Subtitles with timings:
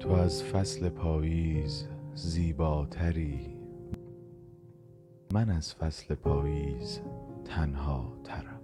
[0.00, 3.58] تو از فصل پاییز زیباتری.
[5.32, 7.00] من از فصل پاییز
[7.44, 8.60] تنها ترم.